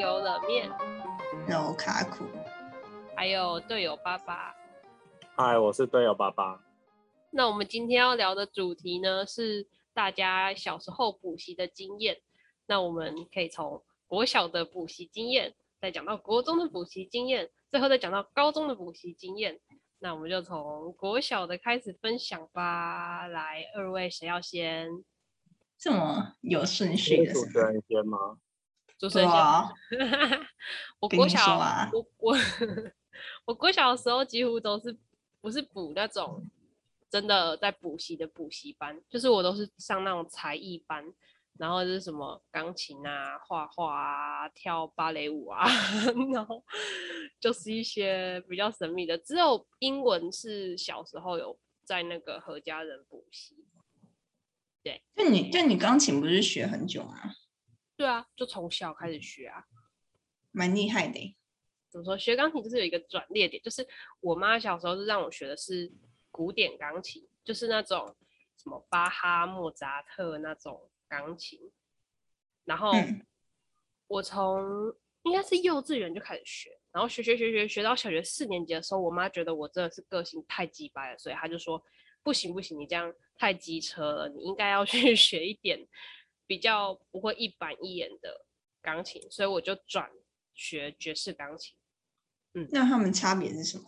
[0.00, 0.66] 有冷面、
[1.46, 2.24] 肉卡苦，
[3.14, 4.56] 还有队友爸爸。
[5.36, 6.58] 嗨，我是队友爸爸。
[7.30, 12.16] 那我们今天要聊的主题呢，是大家小时候补习的经验。
[12.64, 15.52] 那我们可以从国小的补习经验，
[15.82, 19.60] 再讲到国中的补习经验，最后再讲到高中的补习经验。
[19.98, 23.26] 那我们就从国小的开始分享吧。
[23.26, 24.88] 来，二位谁要先？
[25.76, 27.34] 这么有顺序的？
[27.34, 28.38] 主持人先吗？
[29.00, 29.36] 主持人先。
[29.40, 29.68] 啊、
[31.00, 32.36] 我国小，啊、我我
[33.46, 34.96] 我国小的时候几乎都是
[35.40, 36.46] 不是补那种
[37.10, 41.12] 真的在补习的补习班，就是我都是上那种才艺班。
[41.58, 45.66] 然后就是什么钢琴啊、画画啊、跳芭蕾舞啊，
[46.32, 46.64] 然后
[47.38, 49.18] 就是一些比较神秘的。
[49.18, 53.56] 只有英文是小时候有在那个何家人补习。
[54.82, 57.30] 对，就你就你钢琴不是学很久吗？
[58.00, 59.62] 对啊，就从小开始学啊，
[60.52, 61.36] 蛮厉害的。
[61.90, 62.16] 怎么说？
[62.16, 63.86] 学钢琴就是有一个转捩点，就是
[64.20, 65.92] 我妈小时候是让我学的是
[66.30, 68.16] 古典钢琴，就是那种
[68.56, 70.90] 什么巴哈、莫扎特那种。
[71.08, 71.58] 钢琴，
[72.64, 72.92] 然后
[74.06, 81.84] 我从应该是幼稚园就开始学，然后学学学学学到小学四年级的时候，我妈觉得我真的是个性太鸡掰了，所以她就说
[82.22, 85.84] 不行不行，你这样太机车了，你应该要去 学一点
[86.50, 88.44] 比较不会一板一眼的
[88.82, 90.10] 钢琴，所以我就转
[90.52, 91.76] 学爵士钢琴。
[92.54, 93.84] 嗯，那他们差别是什么？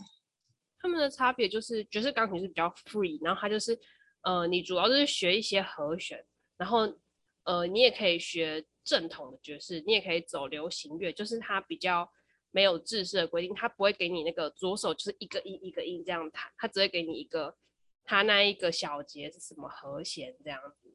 [0.79, 3.77] 他们的差别就是爵士钢琴是比较 free，然后它就是
[4.23, 6.25] 呃，你主要就是学一些和弦，
[6.57, 6.97] 然后。
[7.45, 12.09] 呃，你也可以学正统的爵士，你也可以走流行乐，就是它比较
[12.53, 17.59] 没有制式的规定，它不会给你那个左手就是一个音一个音这样弹，它只会给你一个，
[18.05, 20.95] 它那一个小节是什么和弦这样子。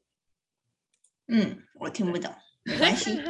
[1.28, 3.22] 嗯，我听不懂，没关系。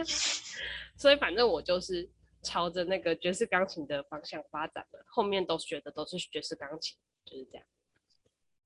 [0.96, 2.10] 所以反正我就是
[2.42, 7.66] 朝着那个爵士钢琴的方向发展的，后面都学的都是爵士钢琴，就是这样。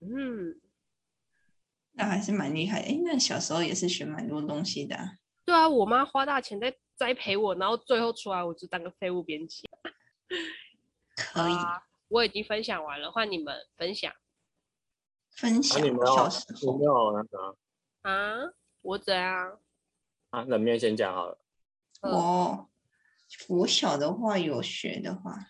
[0.01, 0.61] 嗯。
[1.93, 5.17] 那还是蛮厉害的，哎，那小时候也是学蛮多东西的啊。
[5.43, 9.67] 对啊，我妈花大钱在栽培我，然后最后出来我就当个废物编辑。
[11.15, 14.13] 可以，啊，我已经分享完了，换你们分享。
[15.31, 17.57] 分享小时候，啊，你没有那个
[18.03, 18.53] 啊？
[18.81, 19.59] 我怎样？
[20.29, 21.37] 啊，冷面先讲好了。
[22.01, 22.69] 我
[23.47, 25.47] 国小的话有学的话，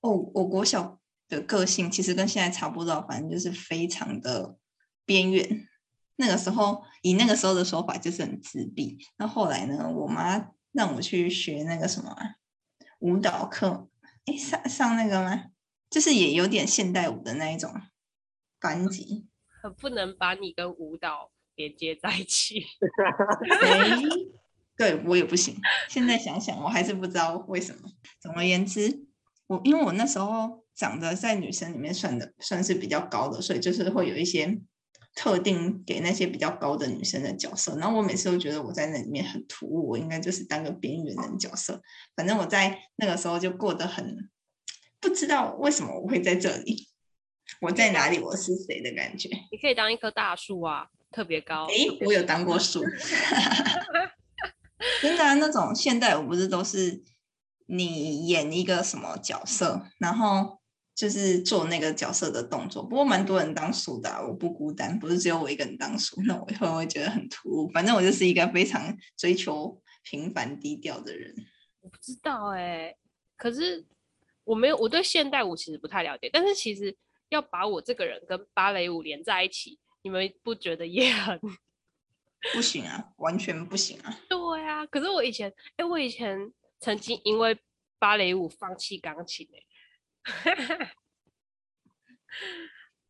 [0.00, 4.56] 哦，我国小的个性其实跟现在差不多，反正就是非常的。
[5.04, 5.68] 边缘，
[6.14, 9.04] 那个时候以那个时候的说法就是很自闭。
[9.16, 12.36] 那后来呢，我妈让我去学那个什么、啊、
[13.00, 13.88] 舞蹈课，
[14.26, 15.46] 哎，上上那个吗？
[15.90, 17.74] 就是也有点现代舞的那一种
[18.60, 19.26] 班级。
[19.60, 22.64] 很不能把你跟舞蹈连接在一起。
[23.62, 24.00] 哎，
[24.76, 25.56] 对我也不行。
[25.88, 27.90] 现在想想，我还是不知道为什么。
[28.20, 29.04] 总而言之，
[29.46, 34.60] 我因为我那时候长得在女生里面算的算是比较高的，所以就是会有一些。
[35.14, 41.82] 特定给那些比较高的女生的角色，然后我每次都觉得我在那里面很突兀，我应该就是当个边缘人角色。
[42.16, 44.30] 反正我在那个时候就过得很
[45.00, 46.88] 不知道为什么我会在这里，
[47.60, 49.28] 我在哪里，我是谁的感觉。
[49.50, 51.66] 你可以当一棵大树啊，特别高。
[51.66, 51.74] 哎，
[52.06, 52.82] 我有当过树。
[55.00, 57.02] 真的啊，那种现代舞不是都是
[57.66, 60.60] 你演一个什么角色，然后。
[60.94, 67.70] 就是做那个角色的动作，不过蛮多人当树的，我不孤单，不是只有我一个人当树，那我以后会觉得很突兀。
[67.72, 71.34] 反正我就是一个非常追求平凡低调的人。
[71.80, 72.96] 我不知道哎、欸，
[73.38, 73.86] 可是
[74.44, 76.28] 我没有，我对现代舞其实不太了解。
[76.30, 76.94] 但是其实
[77.30, 81.40] 要把我这个人跟芭蕾舞连在一起，你们不觉得也很
[82.52, 83.12] 不行啊？
[83.16, 84.18] 完全不行啊！
[84.28, 87.58] 对啊，可是我以前，哎、欸，我以前曾经因为
[87.98, 89.48] 芭蕾舞放弃钢琴。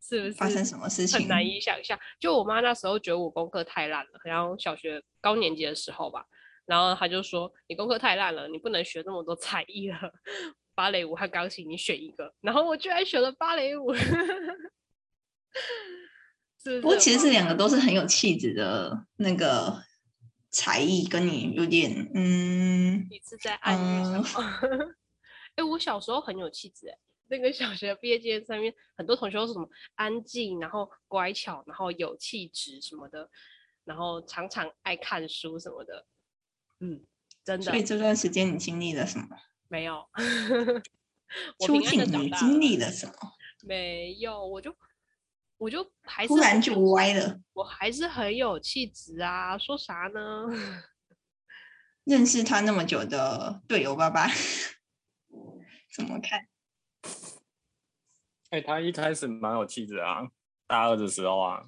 [0.00, 1.20] 是不是发生什么事情？
[1.20, 1.98] 很难以想象。
[2.18, 6.26] 就我妈那时候觉得我功课太烂了，然后小学高年级的时候吧，
[6.66, 10.12] 然后她就说：“你功课太烂了，你不能学那么多才艺了，
[10.74, 13.94] 芭蕾舞和钢琴你选一个。”然后我居然选了芭蕾舞。
[16.62, 19.82] 是不过其实是两个都是很有气质的那个
[20.50, 23.06] 才艺，跟你有点嗯。
[23.10, 24.24] 你是在暗喻什么？
[24.62, 24.96] 嗯
[25.56, 26.98] 哎，我小时候很有气质哎，
[27.28, 33.28] 那个小学毕业纪念上面很多同学都是什么安静，然后乖巧，然后有气质什么的，
[33.84, 36.06] 然后常常爱看书什么的，
[36.80, 37.04] 嗯，
[37.44, 37.66] 真的。
[37.66, 39.28] 所以这段时间你经历了什么？
[39.68, 40.08] 没有。
[41.58, 43.14] 究竟你经历了什么？
[43.62, 44.74] 没有，我就
[45.62, 47.40] 我就还是突然就歪了。
[47.52, 50.48] 我还是很有气质啊，说啥呢？
[52.02, 54.26] 认识他那么久的队友爸爸
[55.94, 56.48] 怎么看？
[58.50, 60.28] 哎、欸，他一开始蛮有气质啊，
[60.66, 61.64] 大二的时候啊，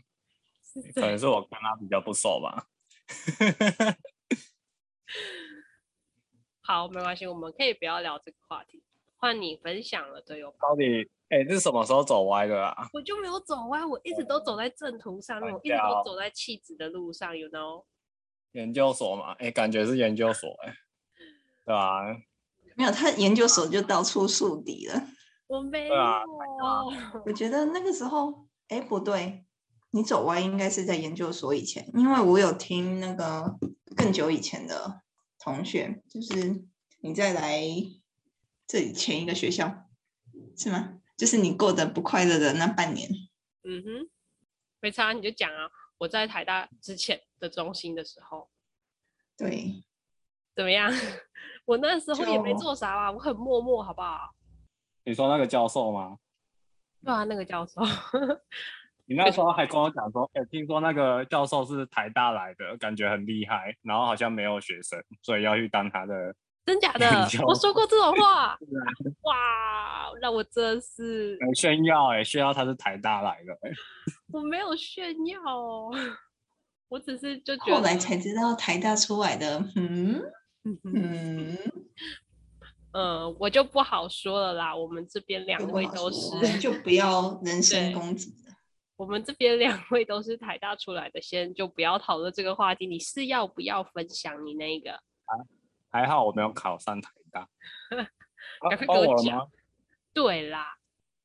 [0.97, 2.67] 可能是我跟他比较不熟吧。
[6.63, 8.83] 好，没关系，我们可以不要聊这个话题，
[9.17, 10.55] 换你分享了队友。
[10.61, 12.89] 到底，哎、欸，这是什么时候走歪的啊？
[12.93, 17.85] 我就没有走歪，我一直都走在正途上面，我一直都走在气质的路上，you know。
[18.53, 20.77] 研究所嘛，哎、欸，感觉是研究所、欸，哎，
[21.67, 22.17] 对吧？
[22.77, 25.09] 没有，他研究所就到处树敌了。
[25.47, 26.23] 我没有，啊、
[27.25, 29.45] 我觉得那个时候，哎，不对，
[29.91, 33.57] 你走歪应该是在研究所以前，因为我有听那个
[33.97, 35.03] 更久以前的
[35.39, 36.65] 同学，就是
[37.01, 37.61] 你再来
[38.67, 39.89] 这里前一个学校，
[40.57, 41.01] 是吗？
[41.17, 43.09] 就是你过得不快乐的那半年。
[43.63, 44.11] 嗯哼，
[44.81, 48.51] 没差，你就讲啊，我在台大之前的中心的时候，
[49.37, 49.85] 对，
[50.57, 50.91] 怎么样？
[51.67, 54.35] 我那时候也没做啥啊，我很默默，好不好？
[55.05, 56.19] 你说那个教授吗？
[57.05, 57.81] 对啊，那个教授。
[59.07, 66.35] 你那时候还跟我讲说，哎、欸，听说那个教授是台大来的，感觉很厉害，然后好像没有学生，所以要去当他的。
[66.65, 67.07] 真假的？
[67.47, 68.59] 我说过这种话？
[69.25, 73.73] 哇，那我真是炫耀哎、欸，炫耀他是台大来的、欸。
[74.33, 75.41] 我没有炫耀，
[76.89, 77.75] 我只是就觉得。
[77.77, 80.23] 后来才知道台大出来的，嗯
[80.85, 81.59] 嗯。
[82.97, 84.75] 嗯，我就不好说了啦。
[84.75, 88.33] 我们这边两位都是，就不要人身攻击。
[88.97, 92.87] 我们这边两位都是台大出来的，先就不要讨论这个话题。
[92.87, 94.93] 你是要不要分享你那个？
[95.27, 95.37] 还
[95.95, 97.49] 还好我没有考上台大。
[98.69, 99.39] 赶快给我讲。
[99.39, 99.47] 啊、
[100.13, 100.77] 对啦，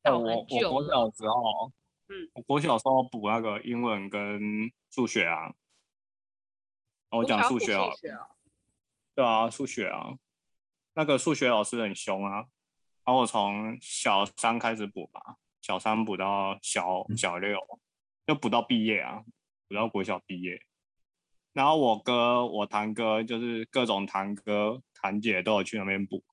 [0.03, 1.71] 我我国小的时候，
[2.07, 4.39] 嗯，我国小时候补那个英文跟
[4.91, 5.51] 数学啊。
[7.09, 7.89] 我讲数学啊。
[9.15, 10.13] 对啊，数学啊。
[10.93, 12.45] 那个数学老师很凶啊，
[13.05, 17.57] 然后我从小三开始补吧，小三补到小小六，
[18.27, 19.23] 就补到毕业啊，
[19.67, 20.63] 补到国小毕业。
[21.53, 26.23] 然后我哥、我堂哥就是各种堂哥、堂姐都有去那边补，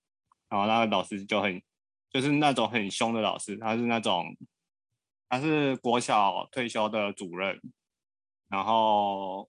[0.48, 1.62] 然后那个老师就很，
[2.10, 4.36] 就是那种很凶的老师，他是那种，
[5.28, 7.60] 他是国小退休的主任，
[8.48, 9.48] 然后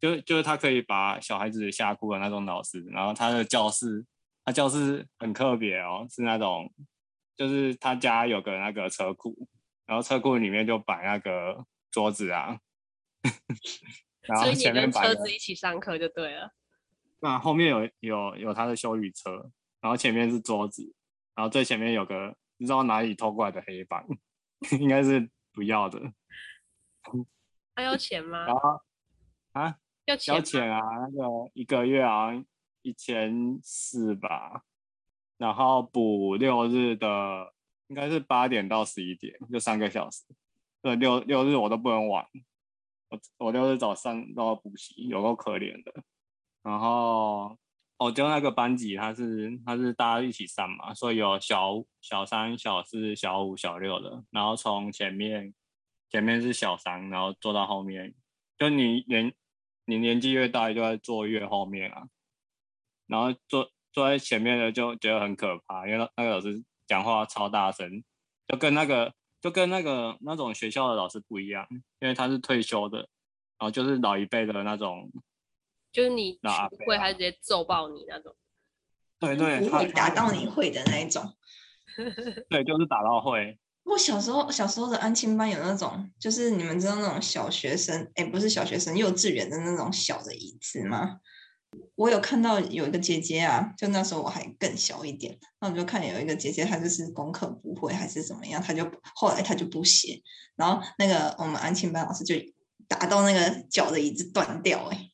[0.00, 4.04] 就就是他可以把小孩子吓哭的那种老师，然后他的教室。
[4.48, 6.72] 他教室很特别哦，是那种，
[7.34, 9.36] 就是他家有个那个车库，
[9.86, 12.56] 然后车库里面就摆那个桌子啊，
[14.28, 16.52] 然后前面摆车子一起上课就对了。
[17.20, 19.50] 那后面有有有他的休旅车，
[19.80, 20.94] 然后前面是桌子，
[21.34, 24.06] 然后最前面有个不知道哪里偷过来的黑板，
[24.80, 26.00] 应该是不要的。
[27.74, 28.46] 还要钱吗？
[28.46, 28.80] 然后
[29.52, 30.34] 啊，要钱？
[30.34, 30.80] 要钱啊，
[31.10, 32.32] 那个一个月啊。
[32.82, 34.62] 一千四吧，
[35.38, 37.52] 然后补六日的
[37.88, 40.22] 应该是八点到十一点，就三个小时。
[40.80, 42.24] 对，六六日我都不能玩，
[43.08, 45.92] 我我六日早上都要补习，有够可怜的。
[46.62, 47.56] 然后
[47.98, 54.24] 我就那个班级，他是他是大家一起上嘛，所以有小小三、小四、小五、小六的。
[54.30, 55.54] 然后从前面
[56.10, 58.14] 前面是小三，然后坐到后面，
[58.58, 59.32] 就你年
[59.84, 62.08] 你年纪越大，就在坐越后面啊。
[63.06, 68.02] 然后坐坐在前面的就觉得很可怕，因为那个老师讲话超大声，
[68.48, 69.14] 就跟那个
[69.46, 71.64] 就跟那个那种学校的老师不一样，
[72.00, 75.08] 因为他是退休的，然后就是老一辈的那种，
[75.92, 78.34] 就是你不会，还是直接揍爆你那种，
[79.20, 81.32] 对对，不会打到你会的那一种，
[82.50, 83.56] 对，就是打到会。
[83.84, 91.20] 我小时候小时候的安亲班有那种，就是你们知道那种小学生，哎，不是小学生，幼稚园的那种小的椅子吗？
[91.94, 100.22] 我有看到有一个姐姐啊，就那时候我还更小一点，那我就看有一个姐姐，她就是功课不会还是怎么样，她就后来她就不写，
[100.56, 102.34] 然后那个我们安庆班老师就
[102.86, 105.10] 打到那个脚的椅子断掉，哎，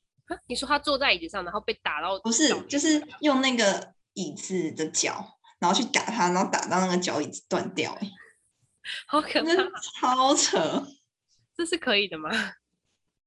[0.48, 2.18] 你说她坐在椅子上，然后被打到？
[2.20, 8.10] 不是，就是用那个椅子的脚，然后去打她，然后打到那个脚椅子断掉，哎，
[9.06, 9.52] 好可怕，
[10.00, 10.86] 超扯，
[11.56, 12.30] 这是可以的吗？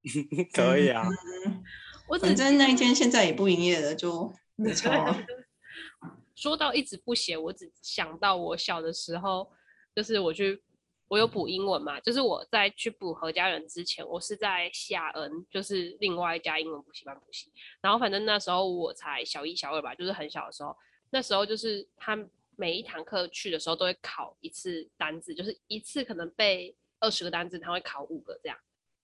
[0.54, 1.08] 可以啊。
[1.46, 1.64] 嗯
[2.08, 4.92] 我反正那一天现在也不营业了，就 没错。
[6.36, 9.50] 说到一直不写，我只想到我小的时候，
[9.96, 10.62] 就是我去，
[11.08, 17.52] 我有补英文嘛，就是我在去补何家人之前，我是在夏恩，就是另外一家英文补习班补习。
[17.82, 20.76] 然后反正那时候我才小一、小二吧，就是很小的时候。
[21.10, 22.18] 那时候就是他
[22.58, 28.58] 每一堂课去的时候都会考一次单字，就是一次可能背二十个单字，他会考五个这样。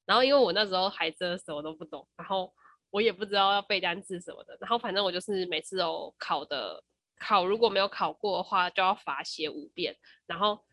[0.06, 2.54] 然后因为我那时候还真的什么都不懂，然后。
[2.92, 4.56] 我也不知道要背单词什么的。
[4.62, 6.84] 然后反正我就是每次都考的
[7.18, 9.98] 考，如果没有考过的话，就要罚写五遍。
[10.28, 10.64] 然后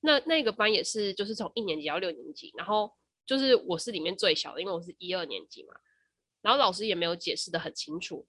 [0.00, 2.92] 那那个班也是，就是从一年级到六年级，然后
[3.26, 5.74] 就是我是里面最小的，因为我是一二年级嘛。
[6.42, 8.24] 然后老师也没有解释得很清楚，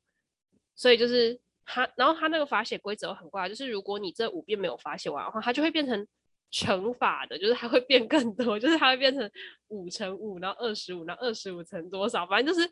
[0.76, 6.08] 所以就是他，然后他那个罚写规则很怪，就是如果你这五遍没有罚写完的话，他就会变成。
[6.50, 9.30] 乘法的，就是它会变更多， 就是它会变成
[9.68, 12.72] 五乘五，然后二十五，然后二十五乘多少，反正就是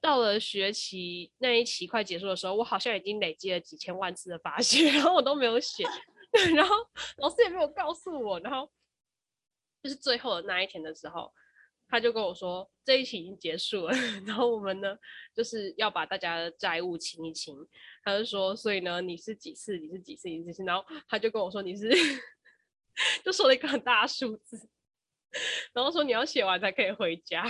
[0.00, 5.84] 到了学期那一期快结束的时候，我好像已经累积了几千万次的罚写， 然后我都没有写，
[6.54, 6.76] 然后
[7.18, 8.70] 老师也没有告诉我，然后
[9.82, 11.32] 就是最后的那一天的时候，
[11.88, 13.92] 他就跟我说这一期已经结束了，
[14.26, 14.96] 然后我们呢
[15.34, 17.54] 就是要把大家的债务清一清，
[18.04, 21.90] 他就说，所以呢你是几次，你是几次，你是几次，然后他就跟我说你是。
[23.24, 24.68] 就说了一个很大的数字，
[25.72, 27.44] 然后说你要写完才可以回家，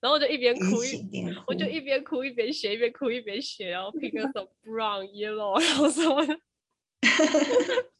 [0.00, 4.12] 然后我就一边哭一，我就一边哭一边写，一边哭一边写，然后 pick
[4.62, 6.38] brown yellow，然后什么的，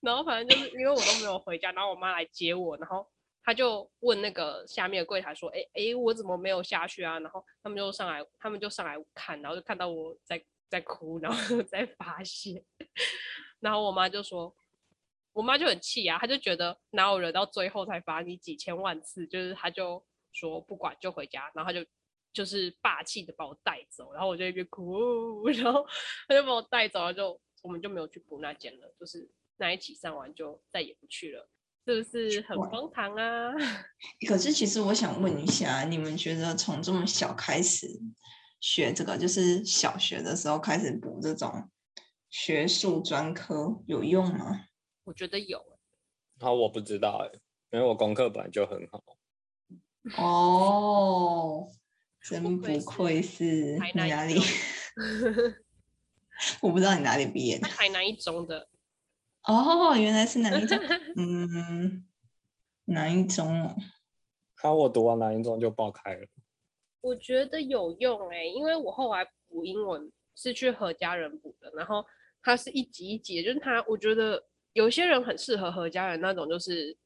[0.00, 3.06] 然后反正就是因为我都没有回家，然后我妈来接我，然后
[3.42, 7.18] 她就问那个下面的柜台说，哎哎，我怎么没有下去啊？
[7.18, 12.62] 然后他们就上来，他们就上来看，然后就看到我在在哭，然后 在发泄，
[13.58, 14.54] 然后我妈就说。
[15.32, 21.86] 我妈就很气啊，她就觉得哪有人到最后才罚你几千万次，就是她就说不管就回家，然后他就
[22.32, 25.84] 就是霸气的把我带走，然后我就一边哭， 然后
[26.28, 31.48] 他就把我带走了，就我们就没有去补那间了，就是那一起上完就再也不去了，
[31.86, 33.52] 是不是很荒唐啊？
[34.28, 37.86] 可是其实我想问一下，你们觉得从这么小开始
[38.60, 41.68] 学这个，就是小学的时候开始补这种
[42.30, 44.66] 学术专科有用吗？
[45.04, 45.78] 我觉得有，
[46.38, 47.40] 好，我不知道哎，
[47.72, 49.02] 因为我功课本来就很好。
[50.16, 51.68] 哦，
[52.22, 54.34] 真不愧是哪里？
[56.62, 57.68] 我不知道你哪里毕业的。
[57.68, 58.68] 台南一中的。
[59.44, 60.78] 哦，原来是南一中？
[61.16, 62.06] 嗯，
[62.86, 63.76] 南一中？
[64.54, 66.26] 好，我读完南一中就爆开了。
[67.00, 72.04] 我觉得有用哎，因为我后来补英文是去何家人补的，然后
[72.42, 74.44] 他是一级一级，就是他，我觉得。
[74.72, 76.96] 有些人很适合何家人那种，就是，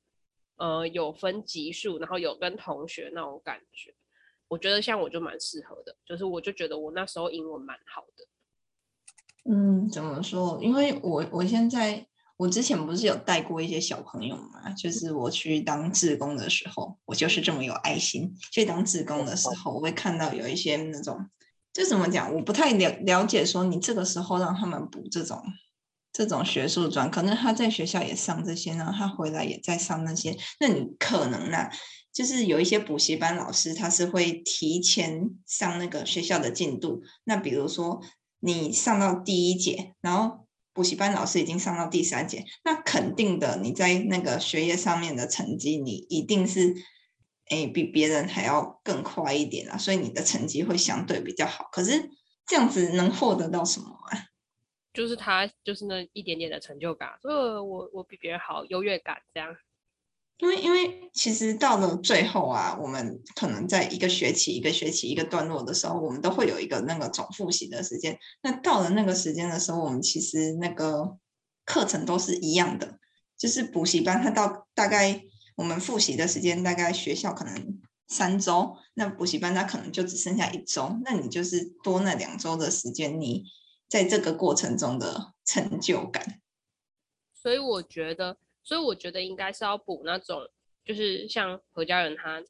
[0.56, 3.94] 呃，有分级数，然后有跟同学那种感觉。
[4.48, 8.24] 我觉得像我就蛮适合的，就是我就觉得我那时候英文蛮好的。
[9.50, 10.58] 嗯，怎么说？
[10.62, 12.06] 因为我我现在
[12.36, 18.34] 我之前不是有带过一些小朋友嘛，就是我去当志工的时候，我就是这么有爱心。
[18.52, 21.28] 去当志工的时候，我会看到有一些那种，
[21.72, 22.32] 就怎么讲？
[22.34, 25.42] 我不太了了解，说你这个时候让他们补这种。
[26.14, 30.36] 这种学术专，可能他在学校也上这些，然后他回来也在上那些。
[30.60, 31.68] 那你可能呢，
[32.12, 37.02] 就是有一些补习班老师，他是会提前上那个学校的进度。
[37.24, 38.00] 那比如说
[38.38, 46.76] 你上到第一节，然后补习班老师已经上到第三节，那肯定的你在那个学业上面的成绩，你一定是
[47.50, 51.68] 诶比别人还要更快一点啊，所以你的成绩会相对比较好。
[51.72, 52.08] 可是
[52.46, 54.33] 这样子能获得到什么啊？
[54.94, 59.54] 就是他，就是那一点点的成就感，呃，我我比别人好，优越感这样。
[60.38, 68.16] 因为因为其实到了最后啊，我们可能在一个学期一个学期一个段落的时候，我们都会有一个那个总复习的时间。
[68.42, 71.18] 那到了那个时间的时候，我们其实那个
[71.64, 72.98] 课程都是一样的，
[73.36, 75.22] 就是补习班，它到大概
[75.56, 83.44] 我们复习的时间，大概学校可能三周，那补习班它可能就只剩下一周，那你就是多那两周的时间，你。
[83.94, 86.42] 在这个过程中的成就感，
[87.32, 90.50] 所以我觉得，所以我觉得应该是要补那种，
[90.84, 92.42] 就是像何家人他，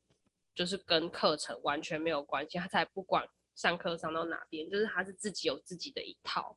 [0.54, 6.56] 就是跟课程完全没有关系，他才不管上课上到哪边，就是他是自己有自己的一套，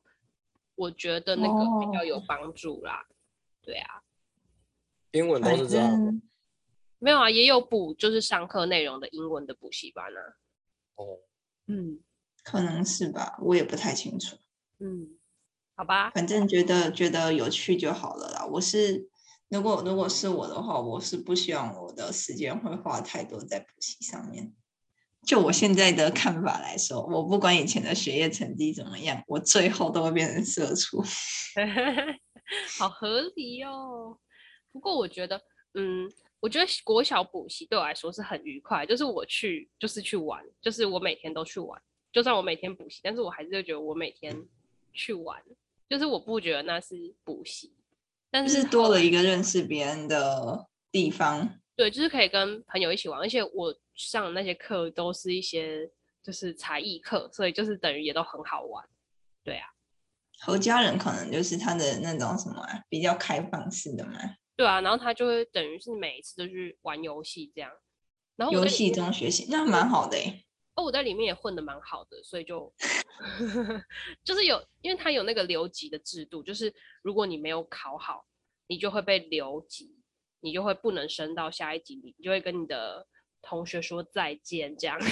[0.74, 3.06] 我觉得那个比较有帮助啦。
[3.06, 3.12] 哦、
[3.60, 4.02] 对啊，
[5.10, 6.22] 英文都是这样，
[6.98, 10.20] 没有啊，也有补就是上课内容的英文的补习班啊。
[10.94, 11.18] 哦，
[11.66, 12.00] 嗯，
[12.42, 14.38] 可能是吧，我也不太清楚。
[14.80, 15.18] 嗯，
[15.76, 18.46] 好吧，反正觉得觉得有趣就好了啦。
[18.46, 19.08] 我是
[19.48, 24.54] 如果如果是我的话，我是不希望我的时间会花太多在补习上面。
[25.26, 31.02] 就我现在的看法来说，我不管以前的学业成绩怎么样，我最后都会变成社畜。
[32.78, 34.18] 好合理哦。
[34.72, 35.40] 不过我觉得，
[35.74, 41.82] 嗯，我觉得国小补习对我来说是很愉快，就是我去就是去玩，就是我每天都去玩，
[42.12, 44.34] 就算我每天补习，但是我还是会觉得我每天。
[44.98, 45.40] 去玩，
[45.88, 47.72] 就是我不觉得那是补习，
[48.30, 51.60] 但是，是多了一个认识别人的地方。
[51.76, 55.88] 对，就是可以跟朋友一起玩，而且我上的那些课都是一些
[56.24, 58.84] 就是才艺课，所以就是等于也都很好玩。
[59.44, 59.68] 对啊，
[60.40, 64.18] 和家人可能就是他的那种什么、啊、比较开放式的嘛。
[64.56, 67.70] 对啊，然后他就会等于是每一次都去玩游戏这样，
[68.34, 70.44] 然后游戏中学习，那蛮好的哎。
[70.78, 72.72] 哦，我在里面也混的蛮好的，所以就
[74.22, 78.24] 就是有，因为他有那个留级的制度，就是如果你没有考好，
[78.68, 79.98] 你就会被留级，
[80.38, 83.08] 你就会不能升到下一级，你就会跟你的
[83.42, 84.96] 同学说再见这样。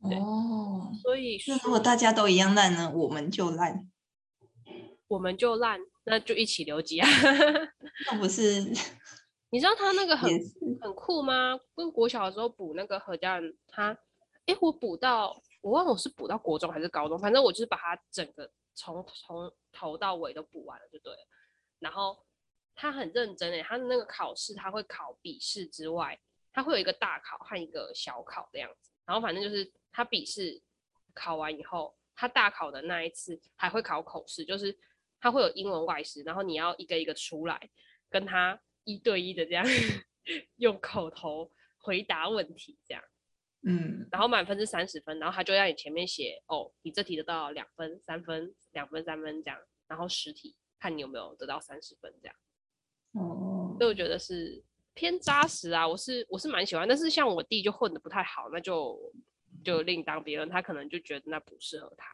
[0.00, 2.92] 哦，所以那如果大家都一样烂呢？
[2.94, 3.90] 我们就烂，
[5.08, 7.08] 我们就烂，那就一起留级啊！
[8.12, 8.62] 那不是？
[9.50, 10.30] 你知道他那个很
[10.80, 11.58] 很酷吗？
[11.76, 13.92] 跟国小的时候补那个何家人，他，
[14.46, 21.18] 哎，我补到我忘了我是补到国中还是高中，反正我就是把他整个从从头到尾都补完了就对了。
[21.78, 22.18] 然后
[22.74, 26.18] 他很认真诶，他的那个考试他会考笔试之外，
[26.52, 28.90] 他会有一个大考和一个小考的样子。
[29.04, 29.70] 然后反正就是。
[29.92, 30.62] 他笔试
[31.14, 34.78] 考完以后，他大考的那一次还会考口试，就是
[35.18, 37.68] 他会有英文外师，然后你要一个一个出来
[38.08, 38.56] 跟他
[38.90, 39.64] 一对一的这样
[40.56, 43.02] 用口头回答问题，这样，
[43.62, 52.36] 嗯，然后满分是三十分，然后他就在你前面写哦，你这题得到两分、三分、两分、三分这样，然后十题看你有没有得到三十分这样，
[53.12, 54.62] 哦，所以我觉得是
[54.94, 59.12] 偏扎实啊，我是我是蛮喜欢，但是像我弟就混的不太好，那就。
[59.62, 62.06] 就另当别论，他可能就觉得那不适合他。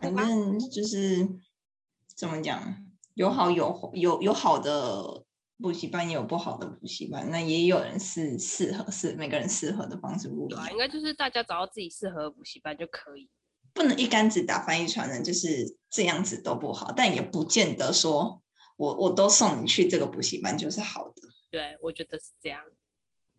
[0.00, 1.26] 反正就是
[2.14, 2.62] 怎么讲，
[3.14, 5.24] 有好有有有好的
[5.60, 7.30] 补习班，也有不好的补习班。
[7.30, 10.70] 那也有人是适合，是每个人适合的方式不一样。
[10.70, 13.28] 应该就是大家找到自己适合的补习班就可以，
[13.74, 16.92] 不能一竿子打翻一船人，就是这样子都不好。
[16.92, 18.42] 但也不见得说
[18.76, 21.22] 我我都送你去这个补习班就是好的。
[21.50, 22.62] 对，我觉得是这样。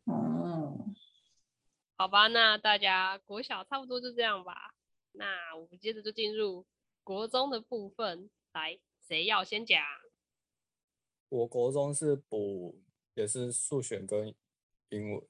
[0.06, 0.94] 嗯。
[1.96, 4.74] 好吧，那大家国小差不多就这样吧。
[5.12, 6.66] 那我们接着就进入
[7.04, 8.30] 国中的部分。
[8.52, 9.82] 来，谁要先讲？
[11.30, 12.82] 我国中是补
[13.14, 14.34] 也是数学跟
[14.90, 15.24] 英文，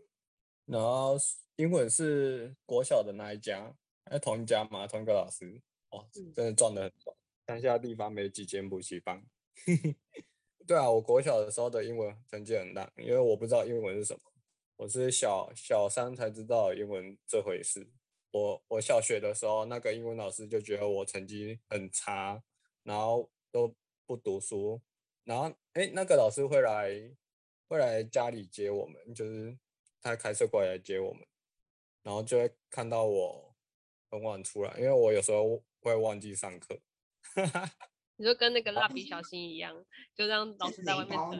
[0.65, 1.15] 然后
[1.57, 5.61] 英文是国小的那一家，哎，同一家嘛，同一个老师。
[5.89, 7.17] 哦，真的赚的很多。
[7.47, 9.23] 乡下地方没几间补习班。
[10.67, 14.21] 对啊，我国小的时候的英文成绩很烂，因为我不知道英文是什么。
[14.77, 17.89] 我是小小三才知道英文这回事。
[18.31, 22.43] 我我小学的时候，那个英文老师就觉得我成绩很差，
[22.83, 24.79] 然后都不读书。
[25.29, 26.89] 然后哎，那个老师会来
[27.67, 29.55] 会来家里接我们，就是
[30.01, 31.23] 他开车过来接我们，
[32.01, 33.55] 然后就会看到我
[34.09, 36.79] 很晚出来，因为我有时候会忘记上课。
[38.17, 41.39] 你说跟那个蜡笔小新一样，就让老师在外面等。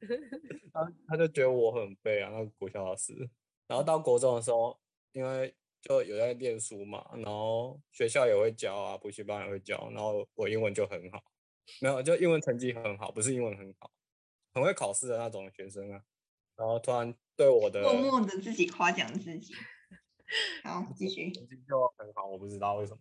[0.70, 3.14] 他他就觉得我很背啊，那个国小老师。
[3.68, 4.78] 然后到国中的时候，
[5.12, 11.22] 因为就有在念书嘛，然后学校也会教啊，补习班也会教，然后我英文就很好，
[11.80, 13.90] 没有就英文成绩很好，不是英文很好，
[14.52, 16.02] 很会考试的那种学生啊。
[16.56, 19.54] 然后突然对我的默默的自己夸奖自己，
[20.62, 23.00] 好继续，成绩就很好，我不知道为什么。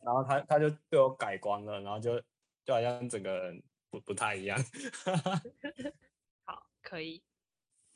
[0.00, 2.20] 然后他他就对我改观了，然后就
[2.64, 4.58] 就好像整个人不不太一样。
[6.44, 7.22] 好可以，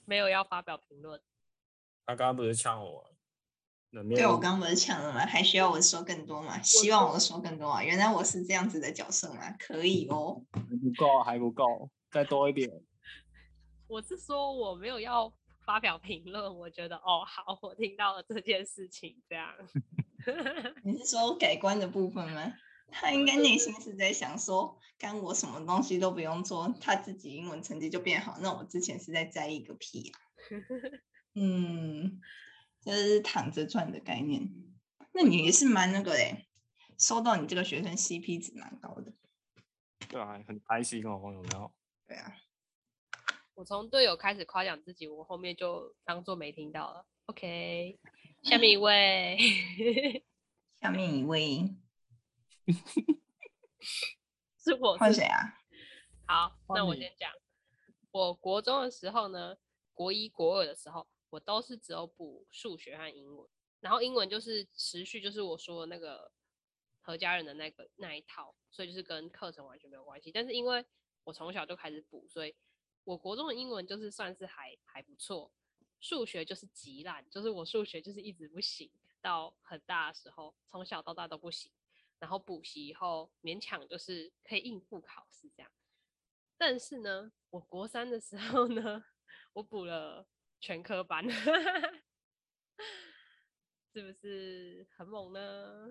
[0.06, 1.20] 没有要发表评论。
[2.06, 3.14] 他刚刚不是呛我？
[4.14, 5.26] 对，我刚刚不是抢了吗？
[5.26, 6.60] 还需要我说更多吗？
[6.62, 7.82] 希望我说更多啊！
[7.82, 9.52] 原来我是这样子的角色吗？
[9.58, 10.42] 可以 哦。
[10.52, 12.70] 还不够，还不够，再多一点。
[13.88, 15.32] 我是说我没有要
[15.64, 19.52] 发表评论，我觉得哦好，我听到了这件事情，这样。
[20.84, 22.52] 你是说改观的部分吗？
[22.92, 28.36] 他应该内心是在想说，干我什么东西都不用做，他自己英文成绩就变好。
[28.40, 30.18] 那我之前是在在意个屁啊！
[31.34, 32.20] 嗯，
[32.80, 34.48] 就是躺着赚的概念。
[35.12, 36.46] 那你也是蛮那个嘞，
[36.98, 39.12] 收到你这个学生 CP 值蛮高的。
[40.08, 41.50] 对啊，很开心哦，朋友们。
[42.06, 42.36] 对啊，
[43.54, 47.06] 我从队友开始夸奖自己，我后面就当做没听到了。
[47.26, 47.98] OK，
[48.42, 49.36] 下面一位，
[50.80, 51.74] 下面一位。
[54.58, 55.58] 是我换谁啊？
[56.26, 57.32] 好，那我先讲。
[58.12, 59.56] 我国中的时候呢，
[59.94, 63.48] 国一、国二的时候，我都是只有补数学和英文，
[63.80, 66.30] 然后英文就是持续，就是我说的那个
[67.00, 70.30] 何家人的那个那一套，所以就是跟课程完全没有关系。
[70.30, 70.84] 但是因为
[71.24, 72.54] 我从小就开始补，所以
[73.04, 75.52] 我国中的英文就是算是还还不错，
[76.00, 78.90] 数学就是极烂，就是我数学就是一直不行，
[79.20, 81.72] 到很大的时候，从小到大都不行。
[82.18, 85.72] 然后补习以后，勉强就是可以应付考试这样。
[86.58, 89.02] 但是呢，我国三的时候呢，
[89.54, 90.28] 我补了
[90.60, 91.24] 全科班，
[93.92, 95.88] 是不是很猛呢？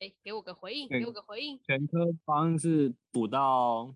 [0.00, 1.62] 哎，给我个回应，给我个回应。
[1.62, 3.94] 全科班是补到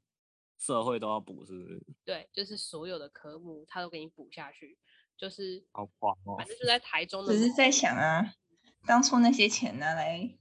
[0.57, 1.83] 社会都要补，是不是？
[2.05, 4.79] 对，就是所有的科目他都给你补下去，
[5.17, 6.37] 就是好狂哦。
[6.39, 7.33] 反正就在台中的。
[7.33, 8.33] 只是在想啊，
[8.87, 10.39] 当初那些钱拿来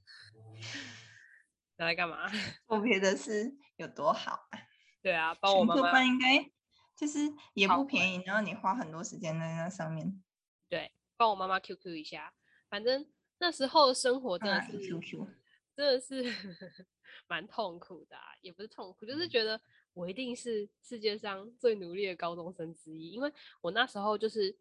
[1.78, 2.30] 拿来干嘛？
[2.68, 4.60] 做别的事有多好啊？
[5.02, 5.82] 对啊，帮我妈妈。
[5.82, 6.52] 全科班应该
[6.98, 7.20] 就是
[7.54, 10.22] 也不便宜，然后你花很多时间在那上面。
[10.68, 12.34] 对，帮我妈妈 QQ 一下，
[12.68, 13.08] 反正
[13.38, 15.28] 那时候的生活真的是 QQ。
[15.76, 16.24] 真的是
[17.30, 19.62] 蛮痛苦的，啊，也不是痛苦，就是觉得
[19.94, 23.32] 我一定是世界上最努力的高中生之一，因为
[23.62, 24.58] 我那时候就是，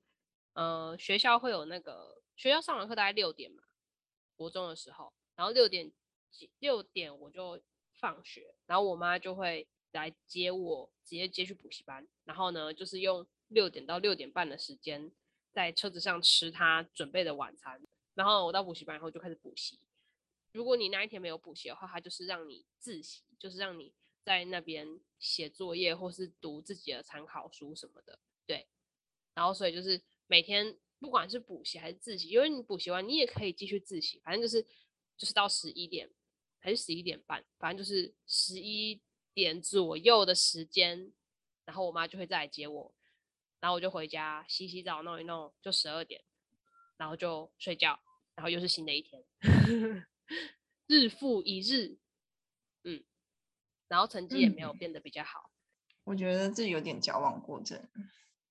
[0.52, 3.62] 呃，学校会有那个学校上完课大概六点嘛，
[4.34, 5.90] 国中的时候，然后六点
[6.30, 7.58] 几六点我就
[7.94, 9.66] 放学，然后我妈就会
[9.96, 15.10] 来接我，直接接去补习班，然后呢，就是用六点到六点半的时间
[15.52, 17.82] 在车子上吃他准备的晚餐，
[18.14, 19.80] 然后我到补习班以后就开始补习。
[20.52, 28.18] 如果你那一天没有补习的话，他就是让你自习，就是让你在那边写作业或是读自己的参考书什么的。
[28.46, 28.66] 对，
[29.34, 34.62] 然后所以就是每天不管是补习还是自习，因为你补习完你也可以继续自习，反正就是
[35.18, 36.10] 就是到十一点
[36.58, 39.00] 还是十一点半，反正就是十一
[39.36, 41.12] 点左右的时间，
[41.66, 42.94] 然后我妈就会再来接我，
[43.60, 46.24] 然后我就回家洗洗澡弄一弄，就十二点，
[46.96, 48.00] 然后就睡觉，
[48.34, 49.22] 然后又是新的一天。
[50.88, 51.98] 日复一日，
[52.84, 53.04] 嗯，
[53.88, 55.50] 然后成绩也没有变得比较好。
[55.50, 57.86] 嗯，我觉得这有点矫枉过正。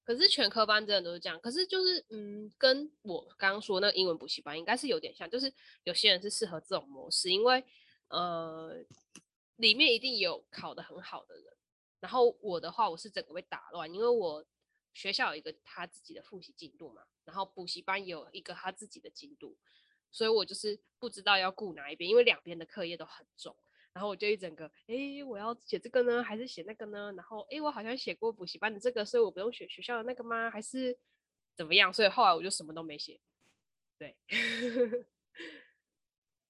[0.04, 1.40] 可是全科班真的都是这样。
[1.42, 5.52] 可是就是，嗯，跟我刚刚说那个英文补习班应该是有点像，就是
[5.84, 7.66] 有些人是适合这种模式，因为
[8.10, 8.86] 呃，
[9.58, 11.54] 里面一定有考得很好的人。
[12.00, 14.46] 然后我的话，我是整个被打乱，因为我
[14.94, 19.58] 学校有一个他自己的复习进度嘛，然后补习班有一个他自己的进度。
[20.12, 23.54] 所以我就是不知道要顾哪一边，因为两边的课业都很重，
[23.92, 27.12] 然后我就一整个，哎，我要写这个呢，还是写那个呢？
[27.18, 30.50] 然后，哎，我好像写过补习班的这个，所以我不用写学校的那个吗？
[30.50, 30.98] 还是
[31.54, 31.92] 怎么样？
[31.92, 33.20] 所以后来我就什么都没写，
[33.98, 34.16] 对，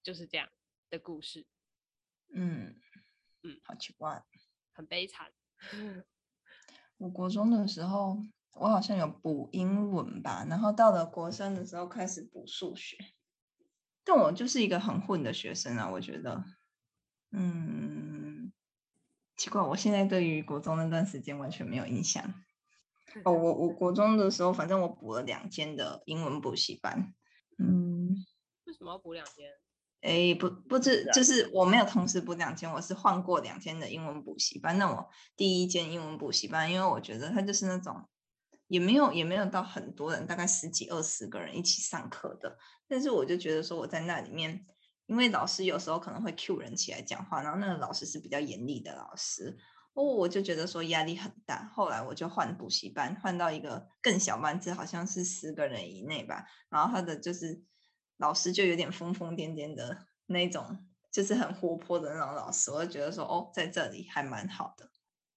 [0.04, 0.48] 就是这样
[0.92, 1.44] 的故事。
[2.30, 2.80] 嗯
[3.46, 4.24] 嗯，好奇怪，
[4.74, 5.32] 很悲惨。
[6.98, 8.18] 我国中的时候，
[8.54, 12.98] 我好像有补英文吧，然后到了国三的时候开始补数学。
[14.04, 16.44] 但我就是一个很混的学生啊，我觉得，
[17.32, 18.52] 嗯，
[19.38, 22.34] 奇怪，我现在对于国中那段时间完全没有印象。
[23.26, 27.14] 哦，我我国中的时候，反正我补了两间的英文补习班。
[27.60, 28.16] 嗯，
[28.66, 29.52] 为什么要补两间？
[30.02, 34.78] 哎，不，不是，就是我没有同时补两天，我是换过两天的英文补习班。
[34.78, 38.08] 那我第一间英文补习班，因为我觉得它就是那种。
[38.68, 42.58] 也没有也没有到很多人，大概十几二十个人一起上课的。
[42.88, 44.66] 但是我就觉得说我在那里面，
[45.06, 49.56] 因为老师有时候可能会 cue 人起来讲话，然后那个老师是比较严厉的老师，
[49.94, 51.70] 哦，我就觉得说压力很大。
[51.76, 56.44] 后来我就换补习班，换到一个更小班制，好像是十个人以内吧。
[56.68, 57.62] 然后他的就是
[58.18, 64.90] 老师就有点疯疯癫癫的那种，就是很活泼的那种老师，我就觉得说哦，在这里还蛮好的。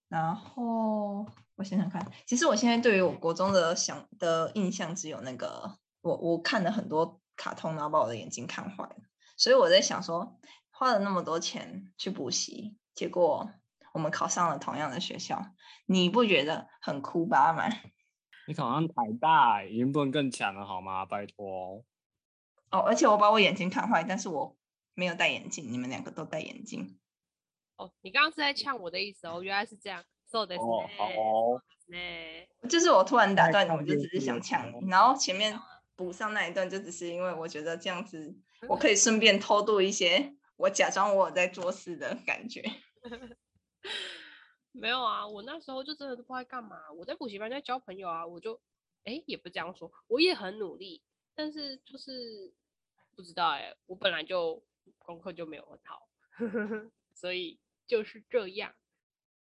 [0.09, 1.27] 然后。
[1.59, 8.95] 我想想看，其实我现在对于我国中的想的印象只有那个，我我看了很多卡通，然后把我的眼睛看坏了。
[9.37, 10.38] 所以我在想说，
[10.71, 13.51] 花了那么多钱去补习，结果
[13.93, 15.47] 我们考上了同样的学校，
[15.87, 17.64] 你不觉得很哭吧吗？
[18.47, 21.05] 你考上台大，已经不能更强了好吗？
[21.05, 21.85] 拜托。
[22.70, 24.57] 哦，而且我把我眼睛看坏，但是我
[24.94, 26.98] 没有戴眼镜，你们两个都戴眼镜。
[27.76, 30.04] 哦，你刚刚是在呛我的意思哦，原来是这样。
[30.26, 31.09] So 的哦，好，
[32.68, 35.59] 就是我突然打断你，我就只是想呛你，然后前面
[35.96, 38.37] 补上那一段，就只是因为我觉得这样子，
[38.68, 42.62] 我可以顺便偷渡一些我假装我在做事的感觉。
[44.72, 48.61] 没有啊，我那时候就真的都不知道干嘛，我在补习班在交朋友啊，我就
[49.04, 51.02] 哎也不这样说，我也很努力，
[51.35, 52.52] 但是就是
[53.18, 54.62] 不知道哎，我本来就
[54.96, 56.09] 功课就没有很好，
[57.12, 58.72] 所以就是这样。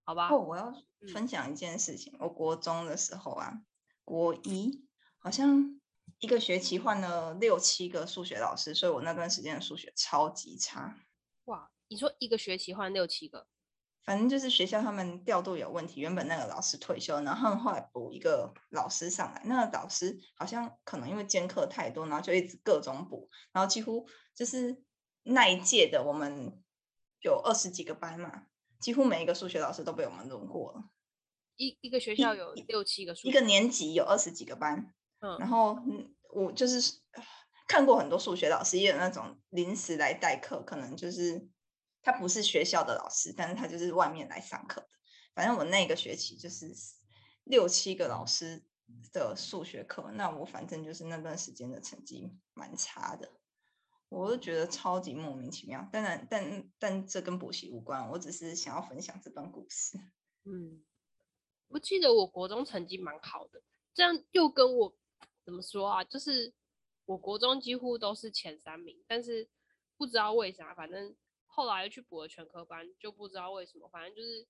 [0.05, 0.73] 好吧，哦，我要
[1.11, 2.13] 分享一件事情。
[2.13, 3.61] 嗯、我国中的时候啊，
[4.05, 5.81] 国一好像
[6.19, 10.97] 一个学期换了六七个数学老师，所以我那段时间的数学超级差。
[11.43, 13.49] 哇，你说一个学期换六七个？
[14.07, 24.81] 反正就是学校他们调度有问题，原本那个老师退休，然后后来补一个老师上来，那个老师好像可能因为兼课太多，然后就一直各种补，然后几乎就是
[25.23, 26.57] 那一届的我们
[27.19, 28.45] 有二十几个班嘛。
[28.79, 30.85] 几乎每一个数学老师都被我们轮过了。
[31.57, 35.77] 一一个学校有六七个数学，一个年级有二十几个班，嗯，然后
[36.33, 36.99] 我就是
[37.67, 41.49] 看过很多数学老师，也有那种临时来代课，可能就是
[42.07, 44.89] 他不是学校的老师，但是他就是外面来上课的。
[45.35, 46.73] 反正我那个学期就是
[47.43, 48.63] 六七个老师
[49.11, 53.33] 的数学课，那我反正就是那段时间的成绩蛮差的，
[54.07, 55.85] 我都觉得超级莫名其妙。
[55.91, 59.97] 当然，但但这跟补习无关，我只是想要分享这段故事。
[60.45, 60.85] 嗯，
[61.67, 63.61] 我记得我国中成绩蛮好的，
[63.93, 64.95] 这样又跟我
[65.43, 66.05] 怎么说啊？
[66.05, 66.53] 就是
[67.03, 69.49] 我国中几乎都是前三名，但是
[69.97, 71.13] 不知道为啥，反正
[71.57, 74.47] 后来又去补了全科班，就不知道为什么，反正就是。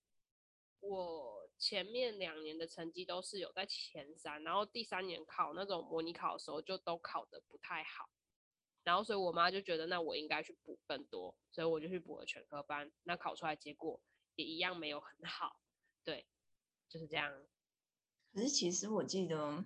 [0.79, 8.07] 我前面两年的成绩都是有在前三，然后第三年考那种模拟考的时候就都考得不太好，
[8.83, 13.99] 然后所以我妈就觉得那我应该去补更多，所以我就去补了全科班，那考出来结果
[14.35, 15.59] 也一样没有很好，
[16.03, 16.27] 对，
[16.87, 17.33] 就是这样。
[18.31, 19.65] 可是其实我记得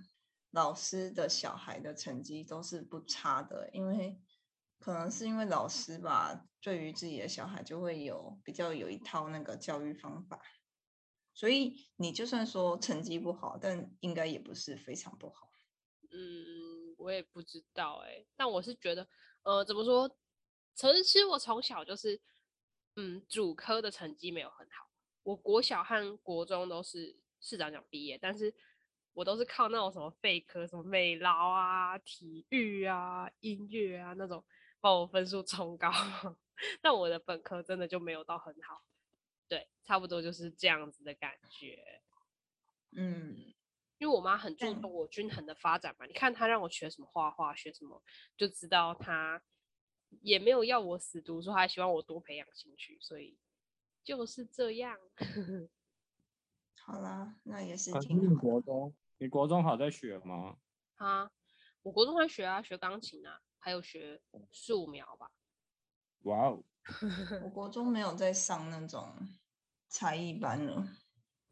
[0.51, 4.17] 老师的小孩的成绩都是不差的，因为
[4.81, 10.41] 可能是因为老师吧，对于自己的小孩就会有比较有一套那个教育方法。
[11.33, 15.49] 所以你就算说成绩不好，但应该也不是非常不好。
[16.11, 19.07] 嗯，我也不知道哎、但我是觉得，
[19.43, 20.09] 呃，怎么说？
[20.73, 22.19] 其实，其实我从小就是，
[22.95, 24.89] 嗯，主科的成绩没有很好。
[25.23, 28.53] 我国小和国中都是市长奖毕业，但是
[29.13, 34.43] 我都是靠那种什么废科，什么美劳啊、体育啊、音乐啊那种，
[34.81, 35.89] 把我分数冲高。
[36.81, 38.83] 但我的本科真的就没有到很好。
[39.47, 42.01] 对，差不多就是这样子的感觉。
[42.91, 43.53] 嗯，
[43.97, 46.05] 因为我妈很注重我均衡的发展嘛。
[46.05, 48.03] 你看她让我学什么画画，学什么，
[48.35, 49.41] 就知道她
[50.21, 53.37] 也没有要我死读书，她还希望我多培养兴趣，所以
[54.03, 54.97] 就是这样。
[56.83, 58.27] 好啦，那也是挺好。
[58.27, 60.57] 你国中，你国中好在学吗？
[60.95, 61.31] 啊，
[61.81, 64.21] 我国中还学啊，学钢琴啊，还有学
[64.51, 65.31] 素描吧。
[66.23, 66.63] 哇哦！
[67.43, 69.15] 我国中没有在上那种。
[69.93, 70.87] 才艺班了，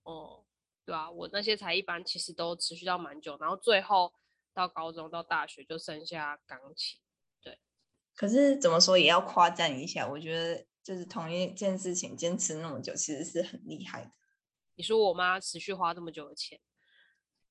[0.03, 0.45] 哦，
[0.85, 4.13] 对啊，我那些才艺班其实都持续到蛮久，然后最后
[4.53, 7.01] 到高中到大学就剩下钢琴。
[7.41, 7.59] 对，
[8.15, 14.11] 可是怎么说也要夸赞一下，我觉得就是同一件事情坚持那么久，其实是很厉害的。
[14.75, 16.61] 你说我妈持续花这么久的钱，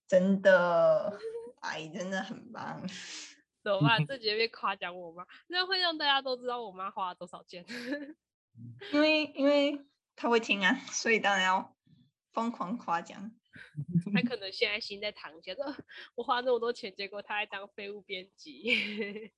[0.06, 1.18] 真的，
[1.60, 2.82] 阿姨真的很棒。
[3.62, 4.06] 怎么办？
[4.06, 7.64] 这节被夸奖我妈，那会让大家都知道我妈花了多少钱。
[8.92, 9.84] 因 为因为。
[10.20, 11.76] 他会听啊，所以当然要
[12.32, 13.30] 疯狂夸奖。
[14.12, 15.64] 他可能现在心在淌血，说
[16.16, 19.30] 我花那么多钱，结果他还当废物编辑。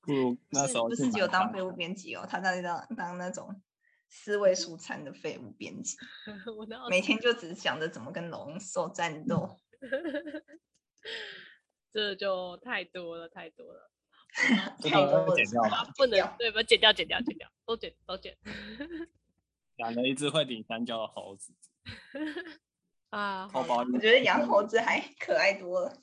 [0.00, 3.62] 不如 那时候不是只有当废物编辑哦，他在当当那种
[4.08, 5.96] 四位数餐的废物编辑，
[6.90, 9.56] 每天就只想着怎么跟龙兽战斗。
[11.92, 13.90] 这就太多了，太多了。
[14.82, 16.62] 太多 了，剪掉吧，不能对吧？
[16.62, 18.36] 剪掉，剪掉，剪掉，都剪，都剪。
[19.76, 21.54] 养了一只会顶香蕉的猴子
[23.10, 23.48] 啊！
[23.54, 25.96] 我觉得养猴子还可爱多了。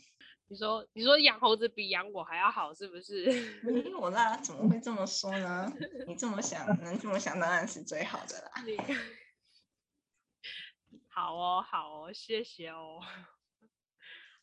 [0.48, 3.26] 你说，你说养猴子比养我还要好，是不是？
[3.64, 5.72] 没有啦，怎么会这么说呢？
[6.08, 8.52] 你这么想，能这么想，当然是最好的啦。
[11.10, 13.00] 好哦，好哦，谢谢哦。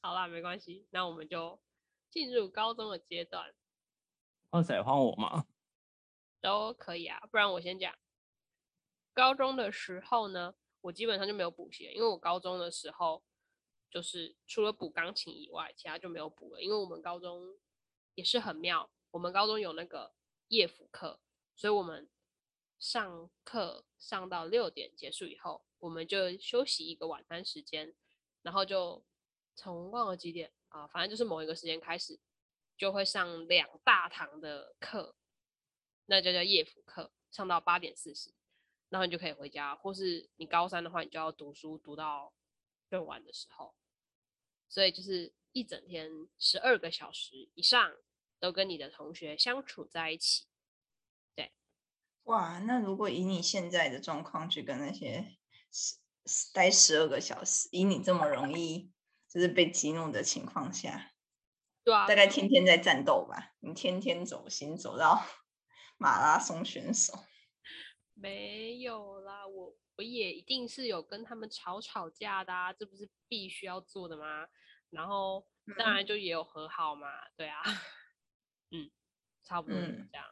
[0.04, 1.60] 好啦，没关系，那我们就
[2.10, 3.54] 进入高中的阶段。
[4.50, 4.82] 换谁？
[4.82, 5.46] 换我吗？
[6.40, 7.96] 都可以啊，不然我先讲。
[9.14, 13.22] 高中的时候呢，我基本上就没有补习，因为我高中的时候
[13.88, 16.60] 就是除了补钢琴以外，其他就没有补了。
[16.60, 17.60] 因为我们高中
[18.16, 20.14] 也是很妙，我们高中有那个
[20.48, 21.20] 夜辅课，
[21.54, 22.10] 所以我们
[22.80, 27.94] 上课上到六点结束以后，我们就休息一个晚餐时间，
[28.42, 29.04] 然后就
[29.54, 32.18] 从忘了几点啊，反正就是某一个时间开始，
[32.76, 35.14] 就会上两大堂的课，
[36.06, 38.32] 那就叫夜辅课，上到八点四十。
[38.88, 42.34] 然后你就可以回家，或是你高三的话，你就要读书读到
[42.90, 43.74] 更晚的时候。
[44.68, 47.94] 所以就是一整天十二个小时以上
[48.38, 50.44] 都跟你的同学相处在一起。
[51.34, 51.54] 对，
[52.24, 55.38] 哇，那如果以你现在的状况去跟那些
[55.70, 58.91] 十待十二个小时，以你这么容易
[59.32, 61.12] 就是被激怒的情况下，
[61.82, 63.54] 对啊，大概天天在战斗吧？
[63.60, 65.22] 你天天走心走到
[65.96, 67.14] 马拉松选手。
[68.12, 74.46] 没有啦，我我也一定是有跟他们吵吵架的啊，这不是必须要做的吗？
[74.90, 77.62] 然后当然就也有和好嘛，嗯、对啊，
[78.70, 78.90] 嗯，
[79.42, 80.26] 差不多是这样，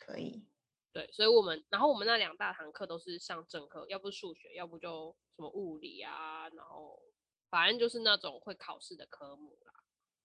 [0.00, 0.44] 可以，
[0.92, 7.00] 对，所以我们然后我们那两大堂课都是上正课，要不数学，要不就什么物理啊，然后
[7.54, 9.72] 反正就是那种会考试的科目啦，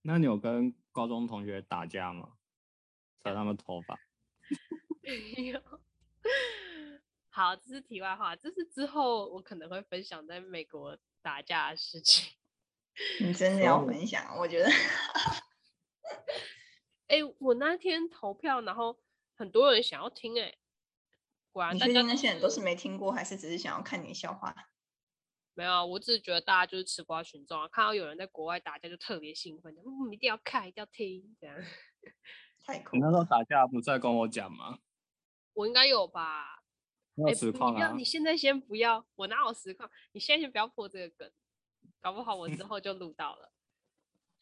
[0.01, 2.39] 那你有跟高中同学打架吗？
[3.21, 3.99] 扯他们头发？
[5.05, 5.61] 没有。
[7.29, 12.33] 好，这是题外话，这是之后我可能会分享在美国打架的事情。
[13.19, 14.35] 你真的要分享？
[14.39, 14.71] 我觉得。
[17.09, 18.99] 哎、欸，我那天投票，然后
[19.35, 20.57] 很多人想要听、欸，哎，
[21.51, 24.55] 果然大家那些人都是没听过，还是只是想要看你笑话？
[25.59, 31.53] 没有，我只是觉得大家就是吃瓜群众啊，看到有人在国外打架就特别兴奋，嗯，一定要看，一定要听，这样。
[32.63, 32.95] 太酷！
[32.95, 34.79] 你那时候打架不是在跟我讲吗？
[35.53, 36.63] 我应该有吧？
[37.13, 37.77] 没有实况啊、欸！
[37.77, 39.91] 你要，你现在先不要，我哪有实况？
[40.13, 41.29] 你现在先不要破这个梗，
[41.99, 43.51] 搞不好我之 后就录到了。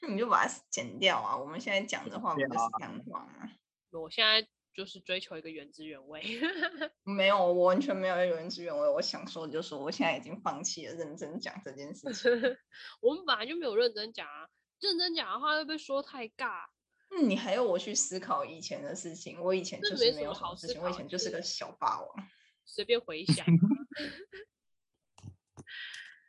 [0.01, 1.35] 那你就把它剪掉啊！
[1.35, 3.49] 我们现在讲的话不是干话吗？
[3.89, 4.47] 我现在
[4.77, 6.21] 就是追求一个原汁原味。
[7.03, 8.87] 没有，我完全没有原汁原味。
[8.87, 12.29] 我想说就是，我现在已经放弃了认真讲这件事情。
[13.01, 14.47] 我们本来就没有认真讲啊，
[14.79, 16.67] 认真讲的话会不会说太尬？
[17.09, 19.41] 嗯，你还要我去思考以前的事情？
[19.41, 22.09] 我以前就是没有好事情，我以前就是个小霸王。
[22.63, 23.43] 随便回想。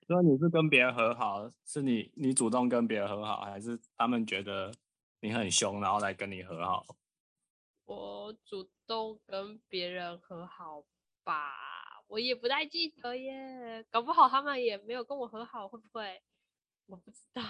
[0.07, 4.73] 所以你是跟别人和好，是你你主动跟别人和好，还是他们觉得
[5.21, 6.87] 你很凶，然后来跟你和好？
[7.89, 10.85] 我主动跟别人和好
[11.25, 16.23] 吧，我也不太记得耶，搞不好他们也没有跟我和好，会不会？
[16.85, 17.43] 我不知道。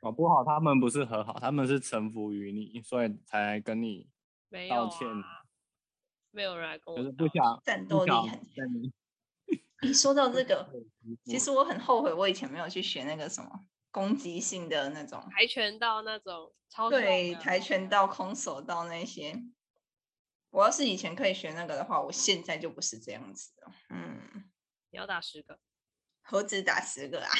[0.00, 4.08] 搞不好他们不是和好，他们是臣服于你，所以才来跟你
[4.70, 5.08] 道歉。
[5.08, 5.42] 没有啊，
[6.30, 8.64] 没有人来跟我就是不想战斗力很强。
[9.82, 10.70] 你说到这个，
[11.26, 13.50] 其实我很后悔，我以前没有去学那个什么
[13.90, 19.34] 攻击性的那种跆拳道那种超对跆拳道、空手道那些。
[20.50, 23.72] 我要是以前可以学那个的话，我现在就不是这样子了。
[23.90, 24.50] 嗯，
[24.90, 25.58] 你要打十个，
[26.22, 27.30] 何止打十个啊？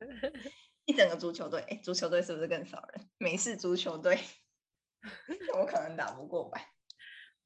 [0.86, 3.10] 一整个足球队，哎，足球队是不是更少人？
[3.18, 4.18] 美式足球队，
[5.58, 6.60] 我可能打不过吧？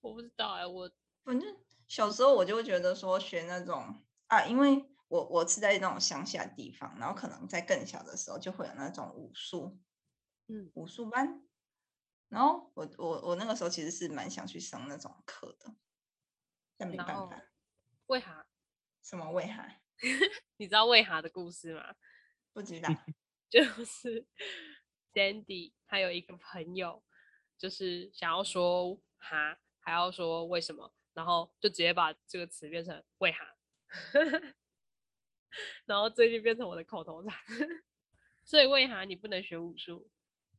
[0.01, 0.91] 我不知道哎，我
[1.25, 1.57] 反正
[1.89, 4.03] 小时候我就会觉得说学那种。
[4.29, 9.79] 啊，因为我我是在那种乡下地方，然后可能在更小的时候就会有那种武术，
[10.49, 11.43] 嗯，武术班，
[12.29, 15.75] 然后我我我那个时候其实是蛮想去上那种课的，
[16.77, 17.43] 但没办法。
[18.07, 18.47] 为啥？
[19.03, 19.81] 什么为啥？
[20.59, 21.95] 你知道为啥的故事吗？
[22.53, 22.89] 不知道。
[23.49, 24.27] 就是
[25.15, 27.03] Sandy 他有一个朋友，
[27.57, 33.39] 就是想要说哈，还要说为什么，然后就直接把这个词变成为啥。
[35.85, 37.35] 然后最近变成我的口头禅，
[38.45, 40.09] 所以为啥你不能学武术？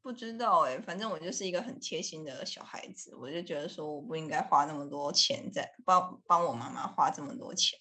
[0.02, 7.78] 不知道哎、欸，反正我就是一个很贴心的小孩子，我就觉得说我不应该花那么多钱在帮帮我妈妈花这么多钱。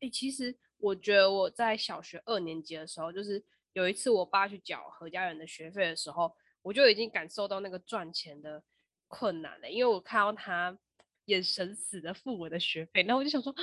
[0.00, 8.62] 哎、欸，其实我觉得我在小学二年级的时候，就是有一次我爸去缴何家人的学费的时候，我就已经感受到那个赚钱的
[9.08, 10.78] 困难了，因为我看到他
[11.26, 13.54] 眼神死的付我的学费，然后我就想说。